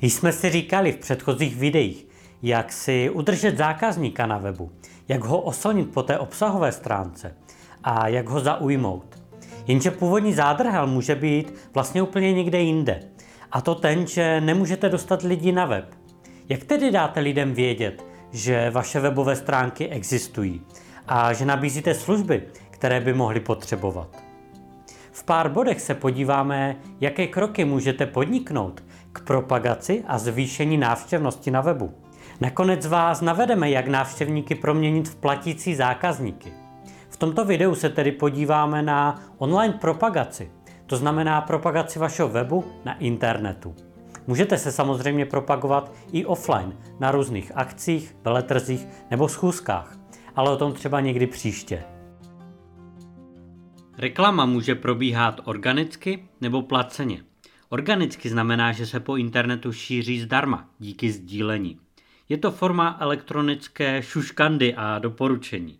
Jsme 0.00 0.32
si 0.32 0.50
říkali 0.50 0.92
v 0.92 0.96
předchozích 0.96 1.56
videích, 1.56 2.06
jak 2.42 2.72
si 2.72 3.10
udržet 3.10 3.58
zákazníka 3.58 4.26
na 4.26 4.38
webu, 4.38 4.72
jak 5.08 5.24
ho 5.24 5.40
oslnit 5.40 5.92
po 5.92 6.02
té 6.02 6.18
obsahové 6.18 6.72
stránce 6.72 7.34
a 7.84 8.08
jak 8.08 8.28
ho 8.28 8.40
zaujmout. 8.40 9.22
Jenže 9.66 9.90
původní 9.90 10.32
zádrhel 10.32 10.86
může 10.86 11.14
být 11.14 11.54
vlastně 11.74 12.02
úplně 12.02 12.32
někde 12.32 12.60
jinde. 12.60 13.00
A 13.52 13.60
to 13.60 13.74
ten, 13.74 14.06
že 14.06 14.40
nemůžete 14.40 14.88
dostat 14.88 15.22
lidi 15.22 15.52
na 15.52 15.64
web. 15.64 15.94
Jak 16.48 16.64
tedy 16.64 16.90
dáte 16.90 17.20
lidem 17.20 17.54
vědět, 17.54 18.04
že 18.32 18.70
vaše 18.70 19.00
webové 19.00 19.36
stránky 19.36 19.88
existují 19.88 20.62
a 21.08 21.32
že 21.32 21.44
nabízíte 21.44 21.94
služby, 21.94 22.42
které 22.70 23.00
by 23.00 23.14
mohli 23.14 23.40
potřebovat? 23.40 24.22
V 25.12 25.24
pár 25.24 25.48
bodech 25.48 25.80
se 25.80 25.94
podíváme, 25.94 26.76
jaké 27.00 27.26
kroky 27.26 27.64
můžete 27.64 28.06
podniknout 28.06 28.84
k 29.16 29.24
propagaci 29.24 30.04
a 30.06 30.18
zvýšení 30.18 30.78
návštěvnosti 30.78 31.50
na 31.50 31.60
webu. 31.60 31.94
Nakonec 32.40 32.86
vás 32.86 33.20
navedeme, 33.20 33.70
jak 33.70 33.88
návštěvníky 33.88 34.54
proměnit 34.54 35.08
v 35.08 35.16
platící 35.16 35.74
zákazníky. 35.74 36.52
V 37.08 37.16
tomto 37.16 37.44
videu 37.44 37.74
se 37.74 37.88
tedy 37.88 38.12
podíváme 38.12 38.82
na 38.82 39.22
online 39.38 39.74
propagaci, 39.80 40.50
to 40.86 40.96
znamená 40.96 41.40
propagaci 41.40 41.98
vašeho 41.98 42.28
webu 42.28 42.64
na 42.84 42.98
internetu. 42.98 43.74
Můžete 44.26 44.58
se 44.58 44.72
samozřejmě 44.72 45.26
propagovat 45.26 45.92
i 46.12 46.24
offline 46.24 46.76
na 47.00 47.10
různých 47.10 47.52
akcích, 47.54 48.16
veletrzích 48.24 48.88
nebo 49.10 49.28
schůzkách, 49.28 49.98
ale 50.34 50.50
o 50.50 50.56
tom 50.56 50.72
třeba 50.72 51.00
někdy 51.00 51.26
příště. 51.26 51.84
Reklama 53.98 54.46
může 54.46 54.74
probíhat 54.74 55.40
organicky 55.44 56.28
nebo 56.40 56.62
placeně. 56.62 57.20
Organicky 57.68 58.28
znamená, 58.28 58.72
že 58.72 58.86
se 58.86 59.00
po 59.00 59.16
internetu 59.16 59.72
šíří 59.72 60.20
zdarma 60.20 60.70
díky 60.78 61.10
sdílení. 61.10 61.80
Je 62.28 62.38
to 62.38 62.50
forma 62.50 62.96
elektronické 63.00 64.02
šuškandy 64.02 64.74
a 64.74 64.98
doporučení. 64.98 65.78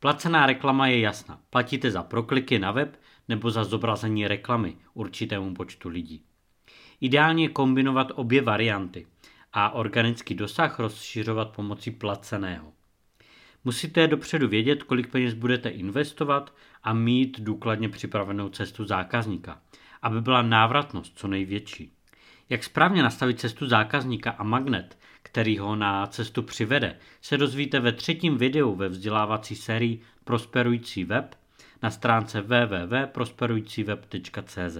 Placená 0.00 0.46
reklama 0.46 0.86
je 0.86 1.00
jasná. 1.00 1.40
Platíte 1.50 1.90
za 1.90 2.02
prokliky 2.02 2.58
na 2.58 2.72
web 2.72 3.00
nebo 3.28 3.50
za 3.50 3.64
zobrazení 3.64 4.28
reklamy 4.28 4.76
určitému 4.94 5.54
počtu 5.54 5.88
lidí. 5.88 6.22
Ideálně 7.00 7.48
kombinovat 7.48 8.12
obě 8.14 8.42
varianty 8.42 9.06
a 9.52 9.70
organický 9.70 10.34
dosah 10.34 10.78
rozšiřovat 10.78 11.50
pomocí 11.50 11.90
placeného. 11.90 12.72
Musíte 13.64 14.08
dopředu 14.08 14.48
vědět, 14.48 14.82
kolik 14.82 15.10
peněz 15.10 15.34
budete 15.34 15.68
investovat 15.68 16.54
a 16.82 16.92
mít 16.92 17.40
důkladně 17.40 17.88
připravenou 17.88 18.48
cestu 18.48 18.84
zákazníka, 18.84 19.60
aby 20.04 20.20
byla 20.20 20.42
návratnost 20.42 21.18
co 21.18 21.28
největší. 21.28 21.92
Jak 22.48 22.64
správně 22.64 23.02
nastavit 23.02 23.40
cestu 23.40 23.66
zákazníka 23.66 24.30
a 24.30 24.42
magnet, 24.42 24.98
který 25.22 25.58
ho 25.58 25.76
na 25.76 26.06
cestu 26.06 26.42
přivede, 26.42 26.96
se 27.20 27.36
dozvíte 27.36 27.80
ve 27.80 27.92
třetím 27.92 28.38
videu 28.38 28.74
ve 28.74 28.88
vzdělávací 28.88 29.56
sérii 29.56 30.02
Prosperující 30.24 31.04
web 31.04 31.34
na 31.82 31.90
stránce 31.90 32.40
www.prosperujícíweb.cz. 32.40 34.78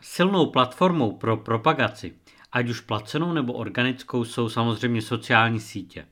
Silnou 0.00 0.46
platformou 0.46 1.16
pro 1.16 1.36
propagaci, 1.36 2.14
ať 2.52 2.68
už 2.68 2.80
placenou 2.80 3.32
nebo 3.32 3.52
organickou, 3.52 4.24
jsou 4.24 4.48
samozřejmě 4.48 5.02
sociální 5.02 5.60
sítě. 5.60 6.06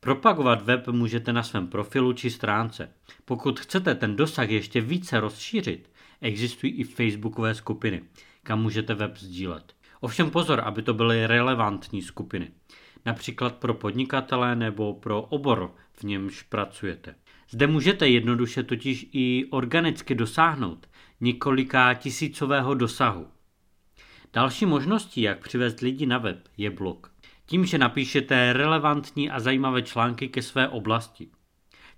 Propagovat 0.00 0.62
web 0.62 0.88
můžete 0.88 1.32
na 1.32 1.42
svém 1.42 1.68
profilu 1.68 2.12
či 2.12 2.30
stránce. 2.30 2.90
Pokud 3.24 3.60
chcete 3.60 3.94
ten 3.94 4.16
dosah 4.16 4.50
ještě 4.50 4.80
více 4.80 5.20
rozšířit, 5.20 5.90
existují 6.20 6.72
i 6.72 6.84
facebookové 6.84 7.54
skupiny, 7.54 8.02
kam 8.42 8.62
můžete 8.62 8.94
web 8.94 9.16
sdílet. 9.16 9.74
Ovšem 10.00 10.30
pozor, 10.30 10.60
aby 10.64 10.82
to 10.82 10.94
byly 10.94 11.26
relevantní 11.26 12.02
skupiny. 12.02 12.50
Například 13.06 13.54
pro 13.54 13.74
podnikatele 13.74 14.56
nebo 14.56 14.94
pro 14.94 15.22
obor, 15.22 15.74
v 15.92 16.02
němž 16.02 16.42
pracujete. 16.42 17.14
Zde 17.50 17.66
můžete 17.66 18.08
jednoduše 18.08 18.62
totiž 18.62 19.06
i 19.12 19.44
organicky 19.50 20.14
dosáhnout 20.14 20.88
několika 21.20 21.94
tisícového 21.94 22.74
dosahu. 22.74 23.26
Další 24.32 24.66
možností, 24.66 25.22
jak 25.22 25.42
přivést 25.42 25.80
lidi 25.80 26.06
na 26.06 26.18
web, 26.18 26.48
je 26.56 26.70
blog. 26.70 27.12
Tím, 27.46 27.66
že 27.66 27.78
napíšete 27.78 28.52
relevantní 28.52 29.30
a 29.30 29.40
zajímavé 29.40 29.82
články 29.82 30.28
ke 30.28 30.42
své 30.42 30.68
oblasti. 30.68 31.28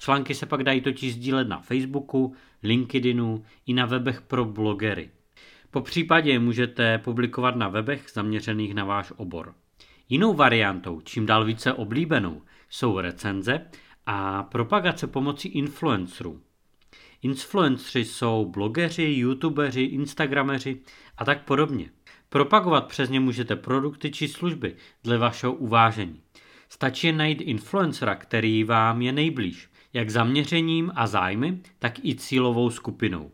Články 0.00 0.34
se 0.34 0.46
pak 0.46 0.62
dají 0.62 0.80
totiž 0.80 1.14
sdílet 1.14 1.48
na 1.48 1.60
Facebooku, 1.60 2.34
LinkedInu 2.62 3.44
i 3.66 3.74
na 3.74 3.86
webech 3.86 4.20
pro 4.20 4.44
blogery. 4.44 5.10
Po 5.70 5.80
případě 5.80 6.38
můžete 6.38 6.98
publikovat 6.98 7.56
na 7.56 7.68
webech 7.68 8.06
zaměřených 8.12 8.74
na 8.74 8.84
váš 8.84 9.12
obor. 9.16 9.54
Jinou 10.08 10.34
variantou, 10.34 11.00
čím 11.00 11.26
dál 11.26 11.44
více 11.44 11.72
oblíbenou, 11.72 12.42
jsou 12.70 13.00
recenze 13.00 13.66
a 14.06 14.42
propagace 14.42 15.06
pomocí 15.06 15.48
influencerů. 15.48 16.40
Influenceri 17.22 18.04
jsou 18.04 18.44
blogeři, 18.44 19.02
youtubeři, 19.02 19.82
instagrameři 19.82 20.80
a 21.18 21.24
tak 21.24 21.44
podobně. 21.44 21.90
Propagovat 22.28 22.86
přes 22.86 23.10
ně 23.10 23.20
můžete 23.20 23.56
produkty 23.56 24.10
či 24.10 24.28
služby 24.28 24.76
dle 25.04 25.18
vašeho 25.18 25.52
uvážení. 25.52 26.20
Stačí 26.68 27.12
najít 27.12 27.40
influencera, 27.40 28.14
který 28.14 28.64
vám 28.64 29.02
je 29.02 29.12
nejblíž, 29.12 29.69
jak 29.92 30.10
zaměřením 30.10 30.92
a 30.94 31.06
zájmy, 31.06 31.60
tak 31.78 32.04
i 32.04 32.14
cílovou 32.14 32.70
skupinou. 32.70 33.30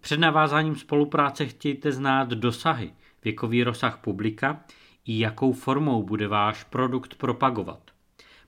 Před 0.00 0.20
navázáním 0.20 0.76
spolupráce 0.76 1.46
chtějte 1.46 1.92
znát 1.92 2.28
dosahy, 2.28 2.92
věkový 3.24 3.64
rozsah 3.64 3.98
publika 3.98 4.64
i 5.04 5.18
jakou 5.18 5.52
formou 5.52 6.02
bude 6.02 6.28
váš 6.28 6.64
produkt 6.64 7.14
propagovat. 7.14 7.90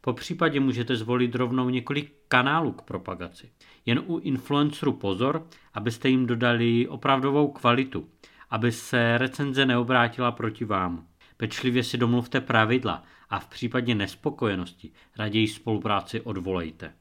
Po 0.00 0.12
případě 0.12 0.60
můžete 0.60 0.96
zvolit 0.96 1.34
rovnou 1.34 1.68
několik 1.68 2.12
kanálů 2.28 2.72
k 2.72 2.82
propagaci. 2.82 3.50
Jen 3.86 4.02
u 4.06 4.18
influencerů 4.18 4.92
pozor, 4.92 5.46
abyste 5.74 6.08
jim 6.08 6.26
dodali 6.26 6.88
opravdovou 6.88 7.52
kvalitu, 7.52 8.08
aby 8.50 8.72
se 8.72 9.18
recenze 9.18 9.66
neobrátila 9.66 10.32
proti 10.32 10.64
vám. 10.64 11.06
Pečlivě 11.36 11.82
si 11.82 11.98
domluvte 11.98 12.40
pravidla 12.40 13.02
a 13.30 13.38
v 13.38 13.46
případě 13.46 13.94
nespokojenosti 13.94 14.90
raději 15.18 15.48
spolupráci 15.48 16.20
odvolejte. 16.20 16.92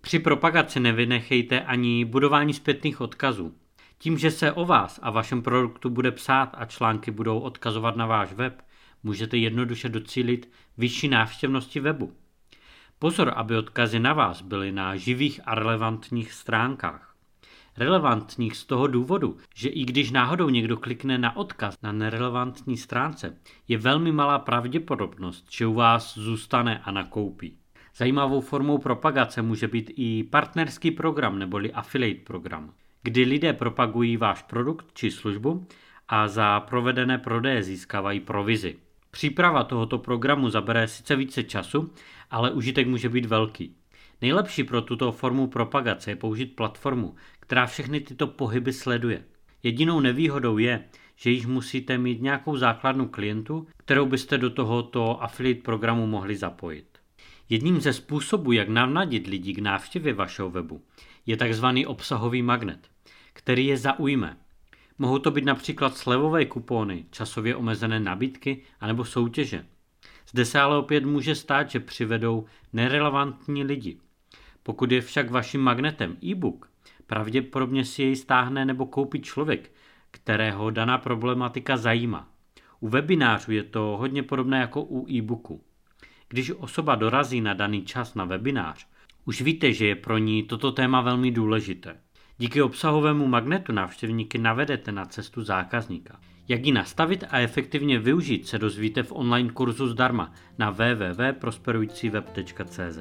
Při 0.00 0.18
propagaci 0.18 0.80
nevynechejte 0.80 1.60
ani 1.60 2.04
budování 2.04 2.54
zpětných 2.54 3.00
odkazů. 3.00 3.54
Tím, 3.98 4.18
že 4.18 4.30
se 4.30 4.52
o 4.52 4.64
vás 4.64 5.00
a 5.02 5.10
vašem 5.10 5.42
produktu 5.42 5.90
bude 5.90 6.10
psát 6.10 6.54
a 6.58 6.64
články 6.64 7.10
budou 7.10 7.38
odkazovat 7.38 7.96
na 7.96 8.06
váš 8.06 8.32
web, 8.32 8.62
můžete 9.02 9.36
jednoduše 9.36 9.88
docílit 9.88 10.52
vyšší 10.78 11.08
návštěvnosti 11.08 11.80
webu. 11.80 12.12
Pozor, 12.98 13.32
aby 13.36 13.56
odkazy 13.56 13.98
na 13.98 14.12
vás 14.12 14.42
byly 14.42 14.72
na 14.72 14.96
živých 14.96 15.40
a 15.44 15.54
relevantních 15.54 16.32
stránkách. 16.32 17.16
Relevantních 17.76 18.56
z 18.56 18.64
toho 18.64 18.86
důvodu, 18.86 19.36
že 19.54 19.68
i 19.68 19.84
když 19.84 20.10
náhodou 20.10 20.48
někdo 20.48 20.76
klikne 20.76 21.18
na 21.18 21.36
odkaz 21.36 21.74
na 21.82 21.92
nerelevantní 21.92 22.76
stránce, 22.76 23.36
je 23.68 23.78
velmi 23.78 24.12
malá 24.12 24.38
pravděpodobnost, 24.38 25.46
že 25.50 25.66
u 25.66 25.74
vás 25.74 26.18
zůstane 26.18 26.78
a 26.78 26.90
nakoupí. 26.90 27.61
Zajímavou 27.96 28.40
formou 28.40 28.78
propagace 28.78 29.42
může 29.42 29.68
být 29.68 29.92
i 29.96 30.24
partnerský 30.24 30.90
program 30.90 31.38
neboli 31.38 31.72
affiliate 31.72 32.24
program, 32.24 32.72
kdy 33.02 33.24
lidé 33.24 33.52
propagují 33.52 34.16
váš 34.16 34.42
produkt 34.42 34.86
či 34.94 35.10
službu 35.10 35.66
a 36.08 36.28
za 36.28 36.60
provedené 36.60 37.18
prodeje 37.18 37.62
získávají 37.62 38.20
provizi. 38.20 38.76
Příprava 39.10 39.64
tohoto 39.64 39.98
programu 39.98 40.48
zabere 40.48 40.88
sice 40.88 41.16
více 41.16 41.42
času, 41.42 41.92
ale 42.30 42.50
užitek 42.50 42.86
může 42.86 43.08
být 43.08 43.26
velký. 43.26 43.76
Nejlepší 44.20 44.64
pro 44.64 44.82
tuto 44.82 45.12
formu 45.12 45.46
propagace 45.46 46.10
je 46.10 46.16
použít 46.16 46.56
platformu, 46.56 47.14
která 47.40 47.66
všechny 47.66 48.00
tyto 48.00 48.26
pohyby 48.26 48.72
sleduje. 48.72 49.24
Jedinou 49.62 50.00
nevýhodou 50.00 50.58
je, 50.58 50.84
že 51.16 51.30
již 51.30 51.46
musíte 51.46 51.98
mít 51.98 52.22
nějakou 52.22 52.56
základnu 52.56 53.08
klientů, 53.08 53.66
kterou 53.76 54.06
byste 54.06 54.38
do 54.38 54.50
tohoto 54.50 55.22
affiliate 55.22 55.62
programu 55.62 56.06
mohli 56.06 56.36
zapojit. 56.36 56.91
Jedním 57.48 57.80
ze 57.80 57.92
způsobů, 57.92 58.52
jak 58.52 58.68
navnadit 58.68 59.26
lidi 59.26 59.54
k 59.54 59.58
návštěvě 59.58 60.14
vašeho 60.14 60.50
webu, 60.50 60.82
je 61.26 61.36
tzv. 61.36 61.66
obsahový 61.86 62.42
magnet, 62.42 62.90
který 63.32 63.66
je 63.66 63.76
zaujme. 63.76 64.36
Mohou 64.98 65.18
to 65.18 65.30
být 65.30 65.44
například 65.44 65.96
slevové 65.96 66.44
kupony, 66.44 67.04
časově 67.10 67.56
omezené 67.56 68.00
nabídky 68.00 68.62
anebo 68.80 69.04
soutěže. 69.04 69.66
Zde 70.30 70.44
se 70.44 70.60
ale 70.60 70.78
opět 70.78 71.04
může 71.04 71.34
stát, 71.34 71.70
že 71.70 71.80
přivedou 71.80 72.44
nerelevantní 72.72 73.64
lidi. 73.64 73.98
Pokud 74.62 74.92
je 74.92 75.00
však 75.00 75.30
vaším 75.30 75.60
magnetem 75.60 76.16
e-book, 76.24 76.70
pravděpodobně 77.06 77.84
si 77.84 78.02
jej 78.02 78.16
stáhne 78.16 78.64
nebo 78.64 78.86
koupí 78.86 79.20
člověk, 79.20 79.72
kterého 80.10 80.70
daná 80.70 80.98
problematika 80.98 81.76
zajímá. 81.76 82.28
U 82.80 82.88
webinářů 82.88 83.52
je 83.52 83.62
to 83.62 83.96
hodně 84.00 84.22
podobné 84.22 84.60
jako 84.60 84.82
u 84.82 85.08
e-booku. 85.10 85.60
Když 86.32 86.50
osoba 86.50 86.94
dorazí 86.94 87.40
na 87.40 87.54
daný 87.54 87.82
čas 87.82 88.14
na 88.14 88.24
webinář, 88.24 88.86
už 89.24 89.42
víte, 89.42 89.72
že 89.72 89.86
je 89.86 89.94
pro 89.94 90.18
ní 90.18 90.42
toto 90.42 90.72
téma 90.72 91.00
velmi 91.00 91.30
důležité. 91.30 91.96
Díky 92.38 92.62
obsahovému 92.62 93.26
magnetu 93.26 93.72
návštěvníky 93.72 94.38
navedete 94.38 94.92
na 94.92 95.04
cestu 95.04 95.42
zákazníka. 95.42 96.20
Jak 96.48 96.66
ji 96.66 96.72
nastavit 96.72 97.24
a 97.30 97.38
efektivně 97.38 97.98
využít 97.98 98.46
se 98.46 98.58
dozvíte 98.58 99.02
v 99.02 99.12
online 99.12 99.50
kurzu 99.50 99.88
zdarma 99.88 100.32
na 100.58 100.70
www.prosperujícíweb.cz. 100.70 102.98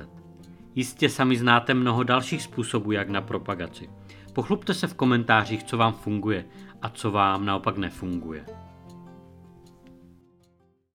Jistě 0.76 1.10
sami 1.10 1.38
znáte 1.38 1.74
mnoho 1.74 2.04
dalších 2.04 2.42
způsobů, 2.42 2.92
jak 2.92 3.10
na 3.10 3.22
propagaci. 3.22 3.90
Pochlupte 4.34 4.74
se 4.74 4.88
v 4.88 4.94
komentářích, 4.94 5.64
co 5.64 5.78
vám 5.78 5.94
funguje 5.94 6.46
a 6.82 6.90
co 6.90 7.12
vám 7.12 7.46
naopak 7.46 7.78
nefunguje. 7.78 8.46